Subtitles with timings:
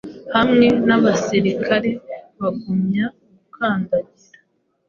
[0.35, 1.89] Hamwe nabasirikare
[2.39, 3.05] bagumya
[3.35, 4.39] gukandagira